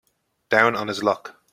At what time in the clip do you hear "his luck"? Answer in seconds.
0.87-1.39